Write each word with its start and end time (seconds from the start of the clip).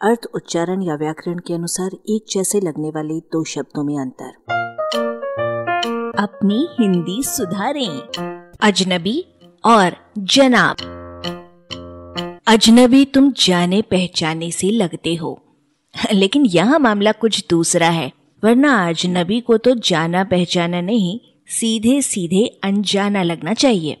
अर्थ, 0.00 0.26
उच्चारण 0.34 0.82
या 0.82 0.94
व्याकरण 0.94 1.38
के 1.38 1.54
अनुसार 1.54 1.94
एक 2.08 2.24
जैसे 2.30 2.60
लगने 2.60 2.90
वाले 2.90 3.18
दो 3.32 3.42
शब्दों 3.44 3.82
में 3.84 3.98
अंतर। 3.98 4.30
अपनी 6.18 6.56
हिंदी 6.72 7.22
सुधारें, 7.22 8.00
अजनबी 8.60 9.24
और 9.64 9.96
जनाब। 10.18 10.76
अजनबी 12.46 13.04
तुम 13.04 13.30
जाने 13.36 13.82
पहचाने 13.82 14.50
से 14.50 14.70
लगते 14.70 15.14
हो, 15.14 15.38
लेकिन 16.12 16.46
यहाँ 16.46 16.78
मामला 16.78 17.12
कुछ 17.12 17.44
दूसरा 17.50 17.88
है, 17.90 18.10
वरना 18.42 18.74
अजनबी 18.88 19.40
को 19.40 19.58
तो 19.58 19.74
जाना 19.74 20.24
पहचाना 20.24 20.80
नहीं, 20.80 21.18
सीधे 21.50 22.00
सीधे 22.02 22.46
अनजाना 22.64 23.22
लगना 23.22 23.54
चाहिए। 23.54 23.96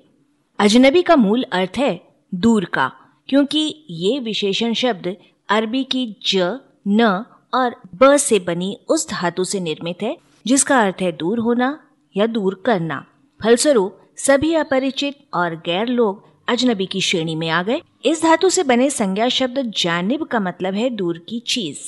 अजनबी 0.58 1.02
का 1.02 1.16
मूल 1.16 1.44
अर्थ 1.52 1.78
है 1.78 1.98
दूर 2.32 2.64
का, 2.64 2.90
क्योंकि 3.28 3.84
ये 3.90 4.18
विशेषण 4.18 4.72
शब्द 4.74 5.16
अरबी 5.50 5.84
की 5.84 6.16
ज, 6.26 6.58
न 6.88 7.24
और 7.54 7.74
ब 7.94 8.16
से 8.16 8.38
बनी 8.38 8.78
उस 8.88 9.08
धातु 9.10 9.44
से 9.44 9.60
निर्मित 9.60 10.02
है, 10.02 10.16
जिसका 10.46 10.80
अर्थ 10.80 10.96
है 11.00 11.12
दूर 11.12 11.38
होना 11.38 11.80
या 12.16 12.26
दूर 12.26 12.62
करना। 12.66 13.06
फलस्वरूप, 13.42 13.98
सभी 14.16 14.54
अपरिचित 14.54 15.16
और 15.34 15.54
गैर 15.54 15.86
लोग 15.86 16.24
अजनबी 16.48 16.86
की 16.86 17.00
श्रेणी 17.00 17.34
में 17.34 17.48
आ 17.48 17.62
गए। 17.62 17.82
इस 18.04 18.22
धातु 18.22 18.48
से 18.50 18.62
बने 18.62 18.90
संज्ञा 18.90 19.28
शब्द 19.28 19.72
जानिब 19.76 20.24
का 20.24 20.40
मतलब 20.40 20.74
है 20.74 20.90
दूर 20.90 21.18
की 21.18 21.40
चीज़, 21.40 21.78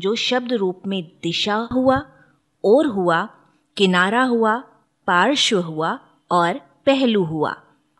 जो 0.00 0.14
शब्द 0.14 0.52
रूप 0.52 0.82
में 0.86 1.02
दिशा 1.22 1.54
हुआ 1.54 2.02
और 2.64 2.86
हुआ, 2.86 3.28
किनारा 3.76 4.22
हुआ, 4.22 4.56
पार्श्व 5.06 5.60
हुआ 5.60 5.98
और 6.30 6.60
पहलू 6.86 7.24
हुआ। 7.24 7.54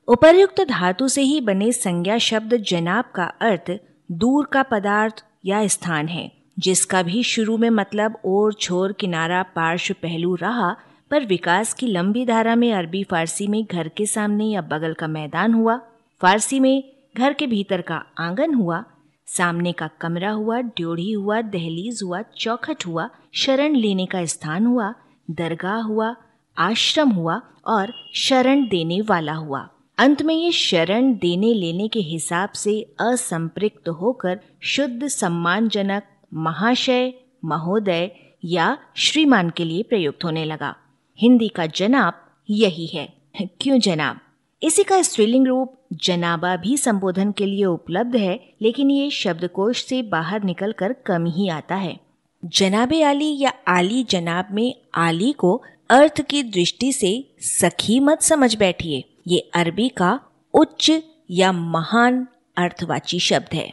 उपर्युक्त 0.09 0.61
धातु 0.61 1.09
से 1.09 1.23
ही 1.23 1.41
बने 1.41 1.73
संज्ञा 1.73 2.19
शब्द 2.19 2.57
जनाब 2.57 3.05
का 3.15 3.25
अर्थ 3.25 3.71
दूर 4.13 4.47
का 4.47 4.63
पदार्थ 4.63 5.25
या 5.47 5.67
स्थान 5.67 6.09
है, 6.09 6.33
जिसका 6.59 7.03
भी 7.03 7.23
शुरू 7.23 7.57
में 7.57 7.71
मतलब 7.71 8.19
और 8.25 8.53
छोर 8.53 8.93
किनारा 8.93 9.43
पार्श्व 9.43 9.95
पहलू 10.03 10.35
रहा, 10.35 10.77
पर 11.11 11.25
विकास 11.25 11.75
की 11.75 11.87
लंबी 11.87 12.27
धारा 12.27 12.55
में 12.55 12.73
अरबी 12.73 13.05
फारसी 13.05 13.47
में 13.47 13.65
घर 13.73 13.89
के 13.89 14.07
सामने 14.07 14.45
या 14.45 14.61
बगल 14.61 14.93
का 14.93 15.07
मैदान 15.07 15.55
हुआ, 15.55 15.81
फारसी 16.21 16.61
में 16.61 16.93
घर 17.17 17.33
के 17.33 17.47
भीतर 17.47 17.81
का 17.81 18.03
आँगन 18.19 18.55
हुआ, 18.55 18.85
सामने 19.27 19.73
का 19.73 19.91
कमरा 20.01 20.31
हुआ, 20.31 20.61
ड्योढ़ी 20.61 21.13
हुआ, 21.13 21.41
दहलीज 21.41 22.01
हुआ, 22.05 22.23
चौखट 22.23 22.87
हुआ, 22.87 23.11
शरण 23.35 23.75
लेने 23.75 24.07
का 24.07 24.25
स्थान 24.25 24.67
हुआ, 24.67 24.95
दरगाह 25.31 25.81
हुआ, 25.81 26.17
आश्रम 26.59 27.09
हुआ 27.09 27.43
और 27.67 27.93
शरण 28.15 28.69
देने 28.69 29.01
वाला 29.01 29.33
हुआ। 29.33 29.69
अंत 30.01 30.23
में 30.23 30.35
ये 30.35 30.53
शरण 30.53 31.15
देने 31.15 31.55
लेने 31.55 31.89
के 31.89 32.01
हिसाब 32.01 32.51
से 32.51 32.95
असंपृक्त 33.01 33.89
होकर 33.89 34.41
शुद्ध 34.61 35.07
सम्मानजनक 35.07 36.03
महाशय, 36.35 37.13
महोदय 37.45 38.11
या 38.45 38.79
श्रीमान 38.97 39.51
के 39.51 39.65
लिए 39.65 39.83
प्रयुक्त 39.83 40.25
होने 40.25 40.45
लगा। 40.45 40.77
हिंदी 41.19 41.49
का 41.49 41.67
जनाब 41.67 42.33
यही 42.51 42.87
है। 42.87 43.15
क्यों 43.61 43.79
जनाब? 43.79 44.21
इसी 44.63 44.83
का 44.83 45.03
स्त्रीलिंग 45.03 45.47
रूप 45.47 45.75
जनाबा 45.93 46.57
भी 46.57 46.77
संबोधन 46.77 47.33
के 47.33 47.47
लिए 47.47 47.65
उपलब्ध 47.65 48.17
है, 48.17 48.55
लेकिन 48.63 48.91
ये 48.91 49.11
शब्दकोश 49.11 49.85
से 49.85 50.03
बाहर 50.03 50.43
निकलकर 50.43 50.93
कम 50.93 51.27
ही 51.27 51.49
आता 51.49 51.75
है। 51.75 52.01
जनाबे 52.45 53.03
आली 53.03 53.39
या 53.39 53.53
आली 53.69 54.05
जनाब 54.05 54.49
में 54.51 54.75
आली 54.95 55.33
को 55.33 55.63
अर्थ 55.91 56.21
की 56.21 56.43
दृष्टि 56.43 56.93
से 56.93 57.35
सखी 57.41 58.01
मत 58.01 58.23
समझ 58.23 58.57
बैठिए। 58.57 59.10
ये 59.27 59.51
अरबी 59.55 59.89
का 59.89 60.21
उच्च 60.55 60.91
या 61.31 61.53
महान 61.53 62.27
अर्थवाची 62.57 63.19
शब्द 63.19 63.55
है। 63.55 63.71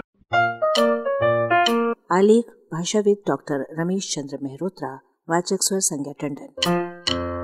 आलेख, 2.11 2.45
भाषाविद 2.73 3.17
डॉक्टर 3.27 3.67
रमेश 3.79 4.15
चंद्र 4.15 4.37
मेहरोत्रा, 4.43 4.99
वाचक 5.29 5.57
स्वर 5.61 5.79
संज्ञा 5.79 6.13
टंडन। 6.21 6.61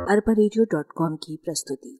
अरबा 0.10 0.34
की 1.16 1.38
प्रस्तुति। 1.46 2.00